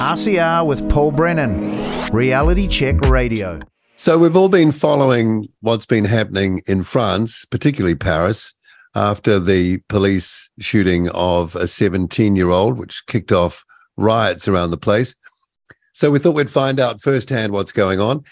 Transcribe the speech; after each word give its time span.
RCR 0.00 0.66
with 0.66 0.88
Paul 0.88 1.12
Brennan, 1.12 2.08
Reality 2.10 2.66
Check 2.66 2.98
Radio. 3.02 3.60
So, 3.96 4.16
we've 4.16 4.34
all 4.34 4.48
been 4.48 4.72
following 4.72 5.46
what's 5.60 5.84
been 5.84 6.06
happening 6.06 6.62
in 6.66 6.84
France, 6.84 7.44
particularly 7.44 7.96
Paris, 7.96 8.54
after 8.94 9.38
the 9.38 9.80
police 9.90 10.48
shooting 10.58 11.10
of 11.10 11.54
a 11.54 11.68
17 11.68 12.34
year 12.34 12.48
old, 12.48 12.78
which 12.78 13.04
kicked 13.08 13.30
off 13.30 13.62
riots 13.98 14.48
around 14.48 14.70
the 14.70 14.78
place. 14.78 15.14
So, 15.92 16.10
we 16.10 16.18
thought 16.18 16.34
we'd 16.34 16.48
find 16.48 16.80
out 16.80 17.02
firsthand 17.02 17.52
what's 17.52 17.70
going 17.70 18.00
on. 18.00 18.24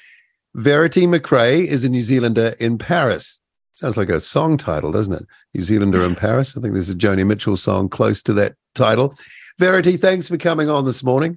Verity 0.54 1.06
McRae 1.06 1.66
is 1.66 1.84
a 1.84 1.90
New 1.90 2.02
Zealander 2.02 2.54
in 2.58 2.78
Paris. 2.78 3.42
Sounds 3.74 3.98
like 3.98 4.08
a 4.08 4.20
song 4.20 4.56
title, 4.56 4.90
doesn't 4.90 5.12
it? 5.12 5.26
New 5.52 5.64
Zealander 5.64 6.02
in 6.02 6.14
Paris. 6.14 6.56
I 6.56 6.62
think 6.62 6.72
there's 6.72 6.88
a 6.88 6.94
Joni 6.94 7.26
Mitchell 7.26 7.58
song 7.58 7.90
close 7.90 8.22
to 8.22 8.32
that 8.32 8.54
title. 8.74 9.14
Verity, 9.58 9.98
thanks 9.98 10.28
for 10.28 10.38
coming 10.38 10.70
on 10.70 10.86
this 10.86 11.04
morning. 11.04 11.36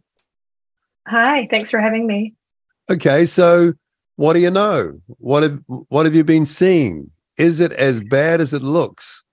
Hi, 1.08 1.48
thanks 1.50 1.70
for 1.70 1.80
having 1.80 2.06
me. 2.08 2.36
Okay, 2.90 3.26
so 3.26 3.74
what 4.16 4.34
do 4.34 4.40
you 4.40 4.52
know? 4.52 5.00
What 5.08 5.44
have 5.44 5.60
what 5.68 6.06
have 6.06 6.16
you 6.16 6.24
been 6.24 6.46
seeing? 6.46 7.10
Is 7.38 7.60
it 7.60 7.72
as 7.72 8.02
bad 8.02 8.42
as 8.42 8.54
it 8.54 8.62
looks? 8.62 9.24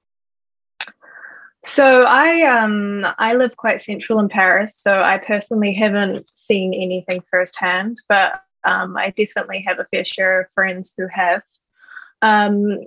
So 1.64 2.04
I 2.04 2.42
um 2.42 3.06
I 3.18 3.34
live 3.34 3.56
quite 3.56 3.80
central 3.80 4.18
in 4.20 4.28
Paris, 4.28 4.76
so 4.76 5.02
I 5.02 5.18
personally 5.18 5.74
haven't 5.74 6.26
seen 6.32 6.72
anything 6.72 7.22
firsthand, 7.30 8.00
but 8.08 8.42
um, 8.64 8.96
I 8.96 9.10
definitely 9.10 9.64
have 9.66 9.78
a 9.78 9.84
fair 9.84 10.04
share 10.04 10.40
of 10.40 10.50
friends 10.52 10.92
who 10.96 11.06
have. 11.08 11.42
Um, 12.22 12.80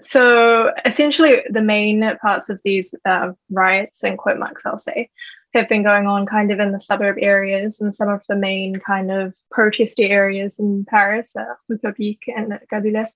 so 0.00 0.72
essentially, 0.84 1.42
the 1.48 1.62
main 1.62 2.16
parts 2.20 2.50
of 2.50 2.60
these 2.64 2.94
uh, 3.04 3.32
riots 3.50 4.02
and 4.02 4.18
quote 4.18 4.38
marks, 4.38 4.62
I'll 4.66 4.78
say, 4.78 5.10
have 5.54 5.68
been 5.68 5.84
going 5.84 6.06
on 6.06 6.26
kind 6.26 6.50
of 6.50 6.58
in 6.58 6.72
the 6.72 6.80
suburb 6.80 7.16
areas 7.20 7.80
and 7.80 7.94
some 7.94 8.08
of 8.08 8.22
the 8.28 8.36
main 8.36 8.80
kind 8.80 9.10
of 9.10 9.34
protesty 9.50 10.10
areas 10.10 10.58
in 10.58 10.84
Paris, 10.84 11.34
uh, 11.36 11.54
Republique 11.68 12.24
and 12.26 12.58
Gare 12.68 12.80
l'Est. 12.80 13.14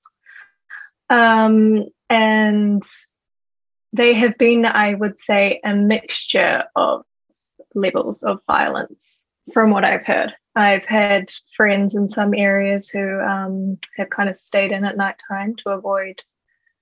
Um, 1.11 1.87
and 2.09 2.83
they 3.93 4.15
have 4.15 4.39
been, 4.39 4.65
I 4.65 4.95
would 4.95 5.19
say, 5.19 5.61
a 5.65 5.75
mixture 5.75 6.65
of 6.77 7.05
levels 7.75 8.23
of 8.23 8.41
violence 8.47 9.23
from 9.53 9.71
what 9.71 9.85
I've 9.85 10.07
heard. 10.07 10.33
I've 10.55 10.85
had 10.85 11.33
friends 11.57 11.95
in 11.95 12.09
some 12.09 12.35
areas 12.35 12.89
who 12.89 13.21
um, 13.21 13.79
have 13.97 14.11
kind 14.11 14.29
of 14.29 14.37
stayed 14.37 14.73
in 14.73 14.85
at 14.85 14.97
night 14.97 15.17
time 15.29 15.57
to 15.57 15.71
avoid 15.71 16.23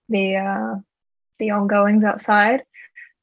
the 0.09 0.37
uh, 0.37 0.75
the 1.39 1.51
ongoings 1.51 2.05
outside, 2.05 2.63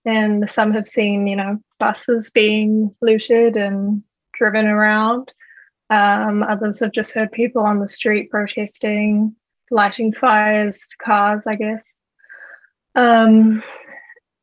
and 0.06 0.50
some 0.50 0.74
have 0.74 0.88
seen 0.88 1.28
you 1.28 1.36
know 1.36 1.60
buses 1.80 2.32
being 2.32 2.96
looted 3.02 3.56
and 3.58 4.04
driven 4.34 4.66
around. 4.66 5.32
Um, 5.90 6.44
others 6.44 6.80
have 6.80 6.92
just 6.92 7.14
heard 7.14 7.32
people 7.32 7.64
on 7.64 7.80
the 7.80 7.90
street 7.90 8.30
protesting, 8.30 9.36
lighting 9.70 10.14
fires, 10.14 10.90
cars, 11.02 11.46
I 11.46 11.56
guess. 11.56 12.00
Um, 12.96 13.64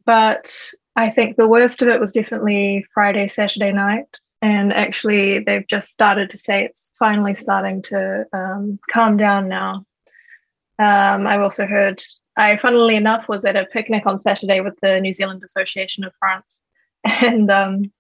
but 0.04 0.72
I 0.94 1.10
think 1.10 1.36
the 1.36 1.48
worst 1.48 1.82
of 1.82 1.88
it 1.88 2.00
was 2.00 2.12
definitely 2.12 2.84
Friday, 2.94 3.26
Saturday 3.28 3.72
night 3.72 4.06
and 4.42 4.72
actually 4.72 5.40
they've 5.40 5.66
just 5.66 5.90
started 5.90 6.30
to 6.30 6.38
say 6.38 6.64
it's 6.64 6.92
finally 6.98 7.34
starting 7.34 7.82
to 7.82 8.24
um, 8.32 8.78
calm 8.90 9.16
down 9.16 9.48
now. 9.48 9.84
Um, 10.78 11.26
I've 11.26 11.42
also 11.42 11.66
heard, 11.66 12.02
I 12.36 12.56
funnily 12.56 12.96
enough 12.96 13.28
was 13.28 13.44
at 13.44 13.56
a 13.56 13.66
picnic 13.66 14.06
on 14.06 14.18
Saturday 14.18 14.60
with 14.60 14.78
the 14.80 15.00
New 15.00 15.12
Zealand 15.12 15.42
Association 15.44 16.04
of 16.04 16.12
France, 16.18 16.60
and 17.04 17.50
um, 17.50 17.92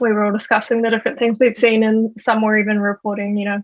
we 0.00 0.12
were 0.12 0.24
all 0.24 0.32
discussing 0.32 0.82
the 0.82 0.90
different 0.90 1.18
things 1.18 1.38
we've 1.38 1.56
seen, 1.56 1.82
and 1.82 2.12
some 2.18 2.42
were 2.42 2.58
even 2.58 2.80
reporting, 2.80 3.36
you 3.36 3.44
know, 3.44 3.62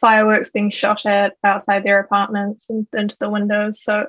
fireworks 0.00 0.50
being 0.50 0.70
shot 0.70 1.06
at 1.06 1.34
outside 1.44 1.84
their 1.84 2.00
apartments 2.00 2.68
and 2.70 2.86
into 2.94 3.16
the 3.18 3.30
windows. 3.30 3.82
So 3.82 4.06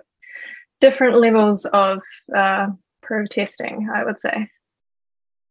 different 0.79 1.19
levels 1.19 1.65
of 1.65 2.01
uh, 2.35 2.67
protesting, 3.01 3.89
I 3.93 4.03
would 4.03 4.19
say. 4.19 4.49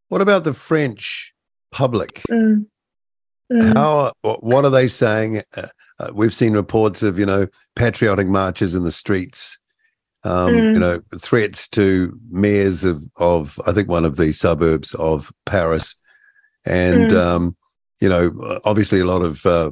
What 0.09 0.23
about 0.23 0.45
the 0.45 0.55
French 0.55 1.35
public. 1.77 2.23
Mm. 2.31 2.67
Mm. 3.53 3.75
How? 3.75 4.13
What 4.23 4.65
are 4.65 4.71
they 4.71 4.89
saying? 4.89 5.43
Uh, 5.55 5.69
uh, 6.01 6.09
we've 6.13 6.35
seen 6.35 6.55
reports 6.55 7.03
of 7.03 7.19
you 7.19 7.27
know 7.27 7.47
patriotic 7.75 8.27
marches 8.27 8.75
in 8.75 8.83
the 8.83 8.91
streets. 8.91 9.59
Um, 10.27 10.53
mm. 10.55 10.75
You 10.75 10.81
know 10.81 11.01
threats 11.21 11.69
to 11.69 12.19
mayors 12.31 12.85
of 12.85 13.05
of 13.17 13.61
I 13.65 13.73
think 13.73 13.89
one 13.89 14.05
of 14.05 14.17
the 14.17 14.33
suburbs 14.33 14.93
of 14.95 15.33
Paris, 15.45 15.95
and 16.65 17.11
mm. 17.13 17.17
um, 17.17 17.57
you 18.01 18.09
know 18.09 18.61
obviously 18.65 18.99
a 18.99 19.05
lot 19.05 19.23
of 19.23 19.47
uh, 19.47 19.71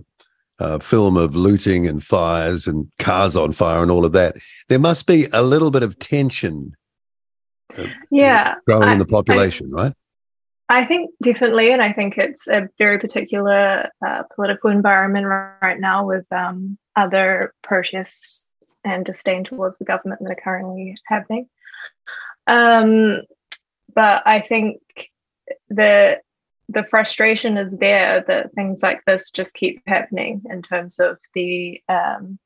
uh, 0.60 0.78
film 0.78 1.16
of 1.16 1.34
looting 1.34 1.88
and 1.88 2.04
fires 2.04 2.68
and 2.68 2.88
cars 3.00 3.36
on 3.36 3.50
fire 3.50 3.82
and 3.82 3.90
all 3.90 4.04
of 4.04 4.12
that. 4.12 4.36
There 4.68 4.78
must 4.78 5.08
be 5.08 5.26
a 5.32 5.42
little 5.42 5.72
bit 5.72 5.82
of 5.82 5.98
tension. 5.98 6.76
Uh, 7.76 7.86
yeah, 8.12 8.54
growing 8.64 8.88
I, 8.88 8.92
in 8.92 9.00
the 9.00 9.06
population, 9.06 9.72
I, 9.76 9.82
right? 9.82 9.92
I 10.68 10.84
think 10.84 11.10
definitely, 11.20 11.72
and 11.72 11.82
I 11.82 11.92
think 11.92 12.16
it's 12.16 12.46
a 12.46 12.68
very 12.78 13.00
particular 13.00 13.90
uh, 14.06 14.22
political 14.36 14.70
environment 14.70 15.26
right 15.26 15.80
now 15.80 16.06
with 16.06 16.32
um, 16.32 16.78
other 16.94 17.52
protests 17.64 18.43
and 18.84 19.04
disdain 19.04 19.44
towards 19.44 19.78
the 19.78 19.84
government 19.84 20.20
that 20.22 20.32
are 20.32 20.42
currently 20.42 20.96
happening. 21.06 21.48
Um, 22.46 23.22
but 23.94 24.22
I 24.26 24.40
think 24.40 24.80
the 25.68 26.20
the 26.70 26.84
frustration 26.84 27.58
is 27.58 27.72
there 27.72 28.24
that 28.26 28.52
things 28.54 28.82
like 28.82 29.04
this 29.04 29.30
just 29.30 29.54
keep 29.54 29.82
happening 29.86 30.42
in 30.48 30.62
terms 30.62 30.98
of 30.98 31.18
the 31.34 31.80
um, 31.88 32.38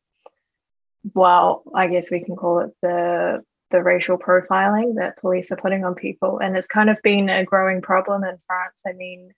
well, 1.14 1.62
I 1.74 1.86
guess 1.86 2.10
we 2.10 2.24
can 2.24 2.36
call 2.36 2.60
it 2.60 2.70
the 2.82 3.44
the 3.70 3.82
racial 3.82 4.16
profiling 4.18 4.96
that 4.96 5.18
police 5.18 5.52
are 5.52 5.56
putting 5.56 5.84
on 5.84 5.94
people. 5.94 6.38
And 6.38 6.56
it's 6.56 6.66
kind 6.66 6.88
of 6.88 6.96
been 7.02 7.28
a 7.28 7.44
growing 7.44 7.82
problem 7.82 8.24
in 8.24 8.38
France. 8.46 8.80
I 8.86 8.92
mean 8.92 9.32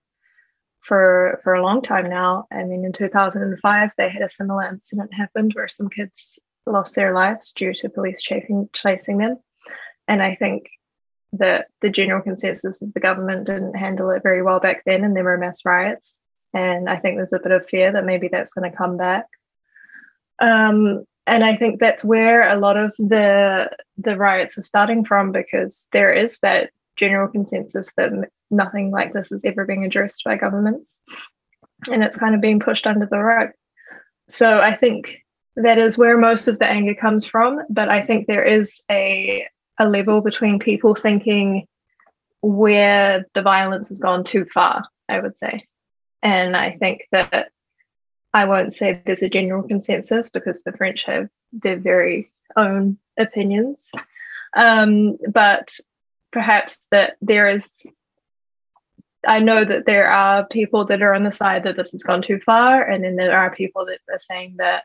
for 0.81 1.41
for 1.44 1.55
a 1.55 1.62
long 1.62 1.82
time 1.82 2.09
now. 2.09 2.47
I 2.50 2.65
mean 2.65 2.84
in 2.84 2.93
2005 2.93 3.91
they 3.97 4.09
had 4.09 4.22
a 4.22 4.28
similar 4.28 4.69
incident 4.69 5.12
happened 5.12 5.53
where 5.55 5.69
some 5.69 5.88
kids 5.91 6.38
lost 6.66 6.94
their 6.94 7.15
lives 7.15 7.53
due 7.53 7.72
to 7.75 7.88
police 7.88 8.22
chasing 8.22 8.69
chasing 8.72 9.19
them. 9.19 9.38
And 10.09 10.22
i 10.22 10.34
think 10.34 10.69
that 11.32 11.69
the 11.81 11.91
general 11.91 12.22
consensus 12.22 12.82
is 12.82 12.93
the 12.93 13.00
government 13.00 13.47
didn't 13.47 13.76
handle 13.76 14.10
it 14.10 14.22
very 14.22 14.43
well 14.43 14.59
back 14.59 14.82
then 14.84 15.04
and 15.04 15.15
there 15.15 15.25
were 15.25 15.38
mass 15.38 15.65
riots. 15.65 16.19
And 16.53 16.88
i 16.88 16.97
think 16.97 17.16
there's 17.16 17.32
a 17.32 17.38
bit 17.38 17.53
of 17.53 17.69
fear 17.69 17.93
that 17.93 18.04
maybe 18.04 18.28
that's 18.28 18.53
going 18.53 18.70
to 18.70 18.76
come 18.76 18.97
back. 18.97 19.26
Um, 20.41 21.04
and 21.26 21.44
I 21.44 21.54
think 21.54 21.78
that's 21.78 22.04
where 22.04 22.49
a 22.49 22.59
lot 22.59 22.76
of 22.76 22.93
the 22.99 23.70
the 23.99 24.16
riots 24.16 24.59
are 24.59 24.62
starting 24.62 25.04
from 25.04 25.32
because 25.32 25.87
there 25.93 26.12
is 26.12 26.38
that 26.43 26.70
general 26.97 27.28
consensus 27.28 27.93
that 27.97 28.10
nothing 28.50 28.91
like 28.91 29.12
this 29.12 29.31
is 29.31 29.44
ever 29.44 29.65
being 29.65 29.84
addressed 29.84 30.25
by 30.25 30.37
governments, 30.37 31.00
and 31.91 32.03
it's 32.03 32.16
kind 32.16 32.34
of 32.34 32.41
being 32.41 32.59
pushed 32.59 32.87
under 32.87 33.06
the 33.06 33.19
rug. 33.19 33.50
So 34.28 34.60
I 34.60 34.75
think 34.75 35.19
that 35.62 35.78
is 35.78 35.98
where 35.98 36.19
most 36.19 36.48
of 36.48 36.59
the 36.59 36.66
anger 36.66 36.94
comes 36.94 37.26
from. 37.26 37.60
But 37.69 37.88
I 37.88 38.03
think 38.03 38.26
there 38.26 38.44
is 38.44 38.81
a 38.91 39.47
a 39.78 39.88
level 39.88 40.21
between 40.21 40.59
people 40.59 40.94
thinking 40.94 41.66
where 42.43 43.26
the 43.34 43.43
violence 43.43 43.88
has 43.88 43.99
gone 43.99 44.25
too 44.25 44.44
far. 44.44 44.84
I 45.09 45.20
would 45.20 45.34
say, 45.34 45.66
and 46.22 46.56
I 46.56 46.72
think 46.72 47.06
that 47.12 47.50
I 48.32 48.44
won't 48.44 48.72
say 48.72 49.03
there's 49.04 49.22
a 49.22 49.28
general 49.28 49.62
consensus 49.62 50.31
because 50.31 50.62
the 50.62 50.72
French 50.72 51.04
have 51.04 51.28
their 51.53 51.78
very 51.78 52.31
own 52.56 52.99
opinions. 53.19 53.88
Um, 54.54 55.19
but 55.28 55.76
perhaps 56.32 56.87
that 56.91 57.16
there 57.20 57.49
is, 57.49 57.84
I 59.26 59.41
know 59.41 59.65
that 59.65 59.84
there 59.87 60.09
are 60.09 60.47
people 60.47 60.87
that 60.87 61.02
are 61.02 61.14
on 61.14 61.25
the 61.25 61.32
side 61.32 61.64
that 61.64 61.76
this 61.76 61.90
has 61.93 62.02
gone 62.02 62.23
too 62.23 62.38
far, 62.38 62.82
and 62.82 63.02
then 63.02 63.17
there 63.17 63.37
are 63.37 63.55
people 63.55 63.87
that 63.87 63.99
are 64.12 64.19
saying 64.19 64.55
that, 64.58 64.85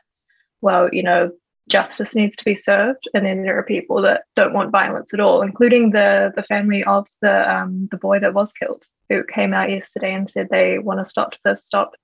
well, 0.60 0.88
you 0.92 1.02
know, 1.02 1.32
justice 1.68 2.14
needs 2.14 2.36
to 2.36 2.44
be 2.44 2.56
served, 2.56 3.04
and 3.14 3.26
then 3.26 3.42
there 3.42 3.58
are 3.58 3.64
people 3.64 4.02
that 4.02 4.24
don't 4.34 4.52
want 4.52 4.70
violence 4.70 5.12
at 5.12 5.20
all, 5.20 5.42
including 5.42 5.90
the 5.90 6.32
the 6.36 6.44
family 6.44 6.84
of 6.84 7.06
the 7.22 7.54
um, 7.54 7.88
the 7.90 7.98
boy 7.98 8.20
that 8.20 8.34
was 8.34 8.52
killed, 8.52 8.84
who 9.08 9.24
came 9.24 9.52
out 9.52 9.70
yesterday 9.70 10.14
and 10.14 10.30
said 10.30 10.48
they 10.50 10.78
want 10.78 11.00
to 11.00 11.04
stop 11.04 11.34
this, 11.44 11.64
stop 11.64 11.94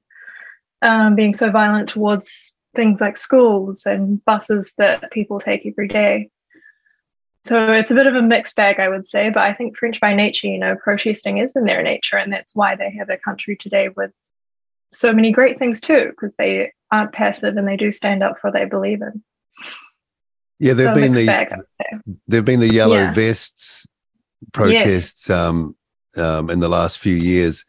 um, 0.82 1.14
being 1.14 1.34
so 1.34 1.50
violent 1.50 1.88
towards 1.88 2.54
things 2.74 3.00
like 3.00 3.16
schools 3.16 3.86
and 3.86 4.24
buses 4.24 4.72
that 4.78 5.10
people 5.12 5.38
take 5.38 5.66
every 5.66 5.88
day. 5.88 6.30
So 7.44 7.72
it's 7.72 7.90
a 7.90 7.94
bit 7.94 8.06
of 8.06 8.14
a 8.14 8.22
mixed 8.22 8.54
bag, 8.54 8.78
I 8.78 8.88
would 8.88 9.04
say. 9.04 9.30
But 9.30 9.42
I 9.42 9.52
think 9.52 9.76
French 9.76 10.00
by 10.00 10.14
nature, 10.14 10.46
you 10.46 10.58
know, 10.58 10.76
protesting 10.76 11.38
is 11.38 11.54
in 11.56 11.64
their 11.64 11.82
nature, 11.82 12.16
and 12.16 12.32
that's 12.32 12.54
why 12.54 12.76
they 12.76 12.90
have 12.98 13.10
a 13.10 13.16
country 13.16 13.56
today 13.56 13.88
with 13.88 14.12
so 14.92 15.12
many 15.12 15.32
great 15.32 15.58
things 15.58 15.80
too, 15.80 16.06
because 16.10 16.34
they 16.34 16.72
aren't 16.90 17.12
passive 17.12 17.56
and 17.56 17.66
they 17.66 17.76
do 17.76 17.90
stand 17.92 18.22
up 18.22 18.38
for 18.38 18.50
what 18.50 18.58
they 18.58 18.66
believe 18.66 19.02
in. 19.02 19.22
Yeah, 20.58 20.74
there've 20.74 20.94
so 20.94 21.00
been 21.00 21.12
the 21.12 21.26
bag, 21.26 21.54
there've 22.28 22.44
been 22.44 22.60
the 22.60 22.72
yellow 22.72 22.96
yeah. 22.96 23.12
vests 23.12 23.86
protests 24.52 25.28
yes. 25.28 25.30
um, 25.30 25.76
um, 26.16 26.50
in 26.50 26.60
the 26.60 26.68
last 26.68 26.98
few 26.98 27.14
years, 27.14 27.64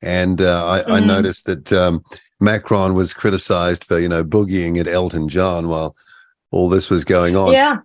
And 0.00 0.40
uh, 0.40 0.68
I, 0.68 0.82
mm. 0.82 0.92
I, 0.92 1.00
noticed 1.00 1.46
that 1.46 1.72
um, 1.72 2.04
Macron 2.40 2.94
was 2.94 3.12
criticized 3.12 3.84
for, 3.84 3.98
you 3.98 4.08
know, 4.08 4.24
boogieing 4.24 4.78
at 4.78 4.88
Elton 4.88 5.28
John 5.28 5.68
while 5.68 5.96
all 6.50 6.68
this 6.68 6.90
was 6.90 7.04
going 7.04 7.36
on. 7.36 7.52
Yeah. 7.52 7.78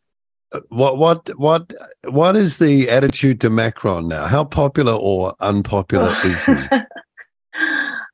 Uh, 0.54 0.62
what 0.70 0.98
what 0.98 1.28
what 1.38 1.74
what 2.06 2.38
is 2.38 2.58
the 2.58 2.90
attitude 2.90 3.42
to 3.42 3.50
Macron 3.50 4.08
now? 4.08 4.28
How 4.28 4.46
popular 4.46 4.94
or 4.94 5.36
unpopular 5.42 6.16
is 6.24 6.46
he? 6.46 6.56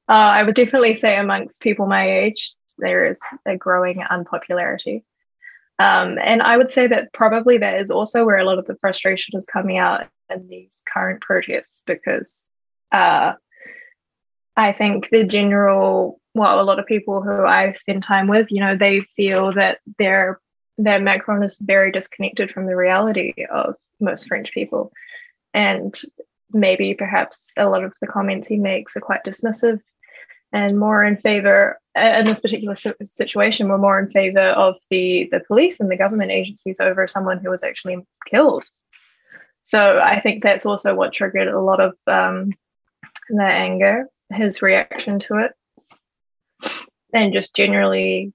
Uh, 0.10 0.12
I 0.12 0.44
would 0.44 0.56
definitely 0.56 0.96
say 0.96 1.18
amongst 1.18 1.62
people 1.62 1.88
my 1.88 2.10
age, 2.12 2.56
there 2.78 3.06
is 3.06 3.20
a 3.46 3.56
growing 3.56 4.04
unpopularity. 4.04 5.06
Um, 5.80 6.18
and 6.24 6.42
I 6.42 6.58
would 6.58 6.70
say 6.70 6.88
that 6.88 7.14
probably 7.14 7.58
that 7.60 7.80
is 7.82 7.90
also 7.90 8.26
where 8.26 8.38
a 8.38 8.44
lot 8.44 8.60
of 8.60 8.66
the 8.66 8.76
frustration 8.76 9.36
is 9.38 9.46
coming 9.46 9.78
out 9.78 10.08
in 10.30 10.48
these 10.48 10.82
current 10.92 11.22
protests 11.22 11.82
because 11.86 12.50
uh, 12.92 13.34
I 14.56 14.72
think 14.72 15.10
the 15.10 15.24
general, 15.24 16.20
well, 16.36 16.62
a 16.62 16.64
lot 16.64 16.80
of 16.80 16.86
people 16.86 17.22
who 17.22 17.44
I 17.44 17.72
spend 17.74 18.04
time 18.04 18.28
with, 18.28 18.48
you 18.52 18.60
know, 18.60 18.78
they 18.78 19.02
feel 19.16 19.54
that 19.54 19.80
their 19.98 20.40
that 20.80 21.04
Macron 21.04 21.44
is 21.44 21.58
very 21.60 21.92
disconnected 21.92 22.50
from 22.50 22.66
the 22.66 22.76
reality 22.76 23.46
of 23.52 23.76
most 24.00 24.28
French 24.28 24.52
people, 24.52 24.92
and 25.54 26.00
maybe 26.52 26.94
perhaps 26.94 27.52
a 27.58 27.70
lot 27.70 27.84
of 27.84 27.94
the 28.02 28.08
comments 28.08 28.48
he 28.48 28.58
makes 28.58 28.96
are 28.96 29.02
quite 29.02 29.24
dismissive 29.24 29.80
and 30.54 30.80
more 30.80 31.04
in 31.04 31.18
favor 31.18 31.80
in 31.96 32.26
this 32.26 32.40
particular 32.40 32.76
situation 33.04 33.68
we're 33.68 33.78
more 33.78 34.00
in 34.00 34.10
favor 34.10 34.40
of 34.40 34.76
the 34.90 35.28
the 35.32 35.42
police 35.42 35.80
and 35.80 35.92
the 35.92 35.98
government 35.98 36.32
agencies 36.32 36.80
over 36.80 37.08
someone 37.08 37.40
who 37.40 37.50
was 37.50 37.64
actually 37.64 37.98
killed. 38.30 38.64
So 39.64 40.00
i 40.00 40.20
think 40.20 40.42
that's 40.42 40.66
also 40.66 40.96
what 40.96 41.12
triggered 41.12 41.48
a 41.48 41.60
lot 41.60 41.82
of 41.82 41.94
um, 42.08 42.54
that 43.30 43.52
anger 43.52 44.06
his 44.30 44.62
reaction 44.62 45.20
to 45.20 45.46
it. 45.46 46.72
And 47.14 47.34
just 47.34 47.56
generally 47.56 48.34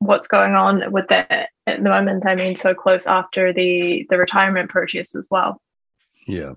what's 0.00 0.28
going 0.28 0.54
on 0.54 0.92
with 0.92 1.08
that 1.08 1.50
at 1.66 1.82
the 1.82 1.88
moment 1.88 2.24
i 2.24 2.36
mean 2.36 2.54
so 2.54 2.72
close 2.72 3.06
after 3.06 3.52
the 3.52 4.06
the 4.08 4.18
retirement 4.18 4.70
purchase 4.70 5.14
as 5.16 5.28
well. 5.30 5.60
Yeah 6.26 6.54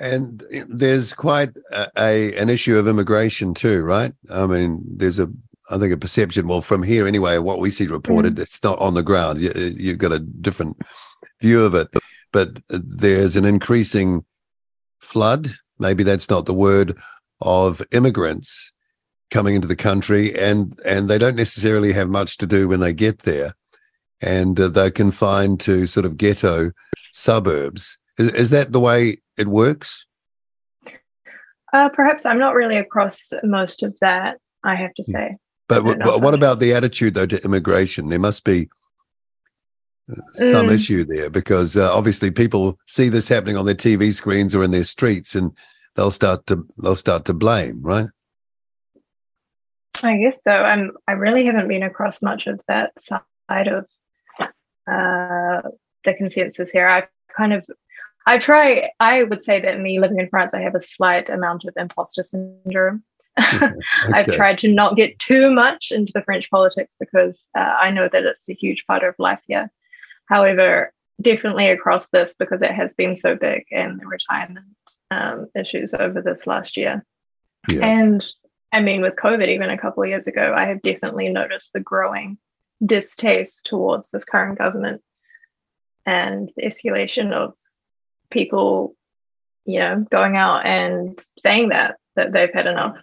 and 0.00 0.42
there's 0.68 1.12
quite 1.12 1.50
a, 1.70 1.88
a, 1.96 2.34
an 2.36 2.48
issue 2.48 2.78
of 2.78 2.88
immigration 2.88 3.52
too, 3.54 3.82
right? 3.82 4.12
I 4.30 4.46
mean, 4.46 4.82
there's 4.86 5.18
a 5.18 5.30
I 5.70 5.78
think 5.78 5.92
a 5.92 5.96
perception. 5.96 6.48
Well, 6.48 6.62
from 6.62 6.82
here 6.82 7.06
anyway, 7.06 7.38
what 7.38 7.60
we 7.60 7.70
see 7.70 7.86
reported, 7.86 8.36
mm. 8.36 8.40
it's 8.40 8.62
not 8.64 8.78
on 8.80 8.94
the 8.94 9.04
ground. 9.04 9.40
You, 9.40 9.52
you've 9.54 9.98
got 9.98 10.12
a 10.12 10.18
different 10.18 10.76
view 11.40 11.62
of 11.64 11.74
it, 11.74 11.88
but 12.32 12.60
there's 12.68 13.36
an 13.36 13.44
increasing 13.44 14.24
flood. 14.98 15.50
Maybe 15.78 16.02
that's 16.02 16.28
not 16.28 16.46
the 16.46 16.54
word 16.54 16.98
of 17.40 17.82
immigrants 17.92 18.72
coming 19.30 19.54
into 19.54 19.68
the 19.68 19.76
country, 19.76 20.36
and 20.36 20.78
and 20.84 21.08
they 21.08 21.18
don't 21.18 21.36
necessarily 21.36 21.92
have 21.92 22.08
much 22.08 22.36
to 22.38 22.46
do 22.46 22.66
when 22.66 22.80
they 22.80 22.92
get 22.92 23.20
there, 23.20 23.54
and 24.20 24.58
uh, 24.58 24.68
they're 24.68 24.90
confined 24.90 25.60
to 25.60 25.86
sort 25.86 26.04
of 26.04 26.16
ghetto 26.16 26.72
suburbs. 27.12 27.96
Is, 28.18 28.30
is 28.30 28.50
that 28.50 28.72
the 28.72 28.80
way 28.80 29.18
it 29.40 29.48
works? 29.48 30.06
Uh, 31.72 31.88
perhaps 31.88 32.26
I'm 32.26 32.38
not 32.38 32.54
really 32.54 32.76
across 32.76 33.32
most 33.42 33.82
of 33.82 33.96
that. 34.00 34.38
I 34.62 34.74
have 34.74 34.94
to 34.94 35.02
hmm. 35.02 35.12
say. 35.12 35.36
But, 35.68 35.84
but 36.00 36.20
what 36.20 36.34
about 36.34 36.58
the 36.58 36.74
attitude 36.74 37.14
though 37.14 37.26
to 37.26 37.44
immigration? 37.44 38.08
There 38.08 38.18
must 38.18 38.44
be 38.44 38.68
some 40.34 40.66
mm. 40.66 40.72
issue 40.72 41.04
there 41.04 41.30
because 41.30 41.76
uh, 41.76 41.94
obviously 41.94 42.32
people 42.32 42.76
see 42.86 43.08
this 43.08 43.28
happening 43.28 43.56
on 43.56 43.66
their 43.66 43.76
TV 43.76 44.12
screens 44.12 44.52
or 44.54 44.64
in 44.64 44.72
their 44.72 44.82
streets, 44.82 45.36
and 45.36 45.56
they'll 45.94 46.10
start 46.10 46.46
to 46.46 46.66
they'll 46.82 46.96
start 46.96 47.24
to 47.26 47.34
blame, 47.34 47.80
right? 47.82 48.08
I 50.02 50.16
guess 50.16 50.42
so. 50.42 50.50
I'm. 50.50 50.92
I 51.06 51.12
really 51.12 51.46
haven't 51.46 51.68
been 51.68 51.82
across 51.82 52.22
much 52.22 52.46
of 52.46 52.60
that 52.66 52.92
side 53.00 53.68
of 53.68 53.86
uh, 54.86 55.68
the 56.04 56.14
consensus 56.16 56.70
here. 56.70 56.86
I've 56.86 57.08
kind 57.36 57.52
of 57.52 57.64
I 58.26 58.38
try, 58.38 58.90
I 59.00 59.22
would 59.22 59.42
say 59.42 59.60
that 59.60 59.80
me 59.80 59.98
living 59.98 60.18
in 60.18 60.28
France, 60.28 60.54
I 60.54 60.60
have 60.60 60.74
a 60.74 60.80
slight 60.80 61.30
amount 61.30 61.64
of 61.64 61.74
imposter 61.76 62.22
syndrome. 62.22 63.02
Okay. 63.38 63.72
I've 64.12 64.26
tried 64.26 64.58
to 64.58 64.68
not 64.68 64.96
get 64.96 65.18
too 65.18 65.50
much 65.50 65.92
into 65.92 66.12
the 66.12 66.22
French 66.22 66.50
politics 66.50 66.96
because 67.00 67.42
uh, 67.56 67.60
I 67.60 67.90
know 67.90 68.08
that 68.08 68.24
it's 68.24 68.48
a 68.48 68.54
huge 68.54 68.86
part 68.86 69.02
of 69.04 69.14
life 69.18 69.40
here. 69.46 69.70
However, 70.26 70.92
definitely 71.20 71.70
across 71.70 72.08
this 72.08 72.34
because 72.38 72.62
it 72.62 72.72
has 72.72 72.94
been 72.94 73.16
so 73.16 73.36
big 73.36 73.64
and 73.70 74.00
the 74.00 74.06
retirement 74.06 74.66
um, 75.10 75.48
issues 75.54 75.94
over 75.94 76.20
this 76.20 76.46
last 76.46 76.76
year. 76.76 77.04
Yeah. 77.70 77.86
And 77.86 78.24
I 78.72 78.80
mean, 78.80 79.00
with 79.02 79.16
COVID, 79.16 79.48
even 79.48 79.70
a 79.70 79.78
couple 79.78 80.02
of 80.02 80.08
years 80.08 80.26
ago, 80.26 80.54
I 80.56 80.66
have 80.66 80.82
definitely 80.82 81.28
noticed 81.28 81.72
the 81.72 81.80
growing 81.80 82.38
distaste 82.84 83.66
towards 83.66 84.10
this 84.10 84.24
current 84.24 84.58
government 84.58 85.02
and 86.06 86.50
the 86.56 86.62
escalation 86.62 87.32
of 87.32 87.54
people, 88.30 88.94
you 89.64 89.78
know, 89.78 90.06
going 90.10 90.36
out 90.36 90.64
and 90.64 91.22
saying 91.38 91.70
that 91.70 91.96
that 92.16 92.32
they've 92.32 92.52
had 92.52 92.66
enough. 92.66 92.96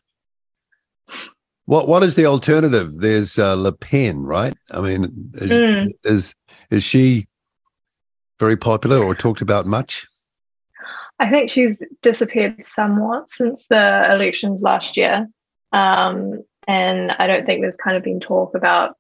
What 1.66 1.88
what 1.88 2.04
is 2.04 2.16
the 2.16 2.26
alternative? 2.26 2.98
There's 2.98 3.38
uh, 3.38 3.56
Le 3.56 3.72
Pen, 3.72 4.24
right? 4.24 4.56
I 4.72 4.82
mean, 4.82 5.32
is, 5.36 5.52
mm. 5.52 5.92
is 6.04 6.34
is 6.70 6.84
she 6.84 7.28
very 8.40 8.58
popular 8.58 9.04
or 9.04 9.14
talked 9.16 9.42
about 9.42 9.66
much? 9.66 10.08
I 11.20 11.30
think 11.30 11.50
she's 11.50 11.82
disappeared 12.02 12.66
somewhat 12.66 13.28
since 13.28 13.68
the 13.68 14.08
elections 14.12 14.62
last 14.62 14.96
year, 14.96 15.28
um, 15.74 16.44
and 16.68 17.12
I 17.12 17.28
don't 17.28 17.46
think 17.46 17.62
there's 17.62 17.76
kind 17.76 17.98
of 17.98 18.04
been 18.04 18.20
talk 18.20 18.56
about 18.56 18.96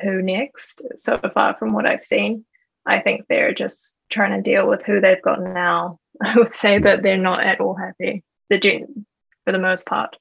who 0.00 0.22
next 0.22 0.82
so 0.96 1.18
far 1.34 1.56
from 1.58 1.72
what 1.72 1.86
I've 1.86 2.04
seen. 2.04 2.44
I 2.86 3.00
think 3.00 3.26
they're 3.28 3.54
just 3.54 3.94
trying 4.10 4.42
to 4.42 4.50
deal 4.50 4.68
with 4.68 4.82
who 4.84 5.00
they've 5.00 5.22
got 5.22 5.42
now. 5.42 5.98
I 6.22 6.36
would 6.36 6.54
say 6.54 6.78
that 6.78 7.02
they're 7.02 7.16
not 7.16 7.42
at 7.42 7.60
all 7.60 7.74
happy, 7.74 8.22
the 8.48 8.58
gen- 8.58 9.06
for 9.44 9.52
the 9.52 9.58
most 9.58 9.86
part. 9.86 10.16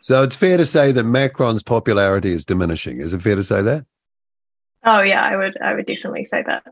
So 0.00 0.22
it's 0.22 0.34
fair 0.34 0.56
to 0.56 0.66
say 0.66 0.90
that 0.90 1.04
Macron's 1.04 1.62
popularity 1.62 2.32
is 2.32 2.44
diminishing. 2.44 2.98
Is 2.98 3.14
it 3.14 3.22
fair 3.22 3.36
to 3.36 3.44
say 3.44 3.62
that? 3.62 3.86
Oh 4.84 5.00
yeah, 5.00 5.22
I 5.22 5.36
would. 5.36 5.60
I 5.60 5.74
would 5.74 5.86
definitely 5.86 6.24
say 6.24 6.42
that. 6.42 6.64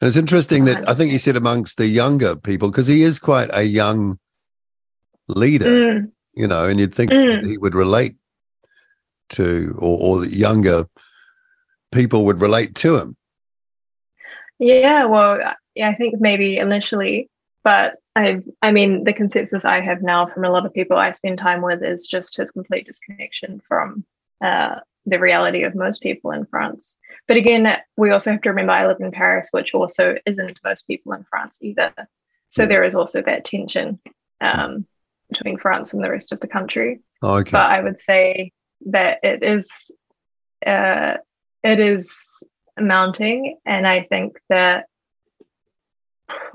And 0.00 0.08
it's 0.08 0.16
interesting 0.16 0.64
that 0.64 0.88
I 0.88 0.94
think 0.94 1.12
you 1.12 1.18
said 1.18 1.36
amongst 1.36 1.76
the 1.76 1.86
younger 1.86 2.34
people 2.34 2.70
because 2.70 2.86
he 2.86 3.02
is 3.02 3.18
quite 3.18 3.50
a 3.52 3.62
young 3.62 4.18
leader, 5.28 5.66
mm. 5.66 6.10
you 6.32 6.46
know, 6.46 6.64
and 6.64 6.80
you'd 6.80 6.94
think 6.94 7.10
mm. 7.10 7.44
he 7.44 7.58
would 7.58 7.74
relate 7.74 8.16
to, 9.30 9.76
or, 9.78 10.22
or 10.22 10.24
younger 10.24 10.86
people 11.92 12.24
would 12.24 12.40
relate 12.40 12.74
to 12.76 12.96
him. 12.96 13.16
Yeah, 14.60 15.06
well, 15.06 15.54
yeah, 15.74 15.88
I 15.88 15.94
think 15.94 16.20
maybe 16.20 16.58
initially, 16.58 17.30
but 17.64 17.96
I, 18.14 18.42
I 18.60 18.72
mean, 18.72 19.04
the 19.04 19.14
consensus 19.14 19.64
I 19.64 19.80
have 19.80 20.02
now 20.02 20.26
from 20.26 20.44
a 20.44 20.50
lot 20.50 20.66
of 20.66 20.74
people 20.74 20.98
I 20.98 21.12
spend 21.12 21.38
time 21.38 21.62
with 21.62 21.82
is 21.82 22.06
just 22.06 22.36
his 22.36 22.50
complete 22.50 22.86
disconnection 22.86 23.62
from 23.66 24.04
uh, 24.44 24.76
the 25.06 25.18
reality 25.18 25.62
of 25.62 25.74
most 25.74 26.02
people 26.02 26.32
in 26.32 26.44
France. 26.44 26.98
But 27.26 27.38
again, 27.38 27.74
we 27.96 28.10
also 28.10 28.32
have 28.32 28.42
to 28.42 28.50
remember 28.50 28.72
I 28.72 28.86
live 28.86 29.00
in 29.00 29.12
Paris, 29.12 29.48
which 29.50 29.72
also 29.72 30.16
isn't 30.26 30.60
most 30.62 30.86
people 30.86 31.14
in 31.14 31.24
France 31.24 31.58
either. 31.62 31.92
So 32.50 32.66
there 32.66 32.84
is 32.84 32.94
also 32.94 33.22
that 33.22 33.44
tension 33.46 33.98
um, 34.40 34.86
between 35.30 35.56
France 35.56 35.94
and 35.94 36.04
the 36.04 36.10
rest 36.10 36.32
of 36.32 36.40
the 36.40 36.48
country. 36.48 37.00
Oh, 37.22 37.36
okay. 37.36 37.52
But 37.52 37.70
I 37.70 37.80
would 37.80 37.98
say 37.98 38.52
that 38.86 39.20
it 39.22 39.42
is, 39.42 39.90
uh, 40.66 41.14
it 41.62 41.80
is 41.80 42.12
mounting. 42.82 43.58
And 43.64 43.86
I 43.86 44.02
think 44.02 44.38
that 44.48 44.86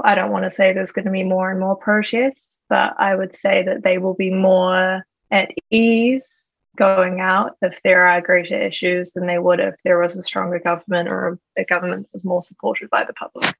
I 0.04 0.16
don't 0.16 0.32
want 0.32 0.46
to 0.46 0.52
say 0.52 0.74
there's 0.74 0.92
going 0.92 1.06
to 1.06 1.12
be 1.12 1.24
more 1.24 1.52
and 1.52 1.60
more 1.60 1.76
protests, 1.76 2.62
but 2.70 2.96
I 3.00 3.16
would 3.16 3.36
say 3.36 3.64
that 3.64 3.84
they 3.84 3.98
will 3.98 4.14
be 4.14 4.30
more 4.30 5.06
at 5.32 5.52
ease 5.70 6.52
going 6.78 7.22
out 7.22 7.56
if 7.62 7.82
there 7.84 8.06
are 8.06 8.22
greater 8.22 8.60
issues 8.60 9.14
than 9.14 9.26
they 9.26 9.40
would 9.40 9.60
if 9.60 9.76
there 9.84 10.00
was 10.00 10.16
a 10.18 10.24
stronger 10.24 10.60
government 10.60 11.08
or 11.08 11.40
a 11.58 11.64
government 11.64 12.04
that 12.04 12.14
was 12.14 12.24
more 12.24 12.44
supported 12.44 12.90
by 12.90 13.06
the 13.06 13.14
public. 13.14 13.54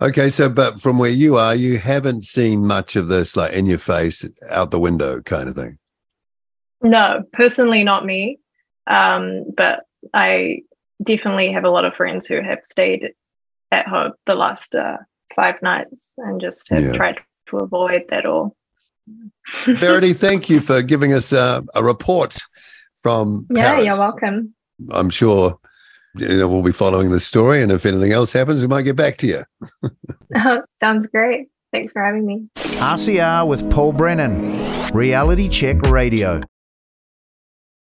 Okay, 0.00 0.28
so 0.30 0.48
but 0.48 0.80
from 0.80 0.98
where 0.98 1.10
you 1.10 1.36
are, 1.36 1.54
you 1.54 1.78
haven't 1.78 2.24
seen 2.24 2.66
much 2.66 2.96
of 2.96 3.08
this 3.08 3.36
like 3.36 3.52
in 3.52 3.66
your 3.66 3.78
face, 3.78 4.28
out 4.50 4.70
the 4.70 4.80
window 4.80 5.22
kind 5.22 5.48
of 5.48 5.54
thing. 5.54 5.78
No, 6.82 7.24
personally, 7.32 7.82
not 7.82 8.04
me. 8.04 8.38
Um, 8.86 9.44
but 9.56 9.84
I 10.12 10.62
definitely 11.02 11.52
have 11.52 11.64
a 11.64 11.70
lot 11.70 11.84
of 11.84 11.94
friends 11.94 12.26
who 12.26 12.40
have 12.40 12.60
stayed 12.64 13.12
at 13.70 13.86
home 13.86 14.12
the 14.26 14.34
last 14.34 14.74
uh, 14.74 14.98
five 15.34 15.60
nights 15.62 16.12
and 16.16 16.40
just 16.40 16.68
have 16.70 16.82
yeah. 16.82 16.92
tried 16.92 17.18
to 17.48 17.58
avoid 17.58 18.04
that 18.10 18.26
all. 18.26 18.56
Verity, 19.66 20.12
thank 20.12 20.50
you 20.50 20.60
for 20.60 20.82
giving 20.82 21.12
us 21.12 21.32
uh, 21.32 21.60
a 21.74 21.84
report 21.84 22.38
from. 23.02 23.46
Yeah, 23.50 23.74
Paris. 23.74 23.86
you're 23.86 23.98
welcome. 23.98 24.54
I'm 24.90 25.10
sure 25.10 25.58
you 26.16 26.36
know 26.36 26.48
we'll 26.48 26.62
be 26.62 26.72
following 26.72 27.10
the 27.10 27.20
story, 27.20 27.62
and 27.62 27.70
if 27.70 27.86
anything 27.86 28.12
else 28.12 28.32
happens, 28.32 28.60
we 28.60 28.66
might 28.66 28.82
get 28.82 28.96
back 28.96 29.16
to 29.18 29.26
you. 29.26 29.44
oh, 30.36 30.62
Sounds 30.80 31.06
great. 31.06 31.48
Thanks 31.72 31.92
for 31.92 32.02
having 32.02 32.26
me. 32.26 32.48
RCR 32.56 33.46
with 33.46 33.68
Paul 33.70 33.92
Brennan, 33.92 34.92
Reality 34.92 35.48
Check 35.48 35.82
Radio. 35.82 36.40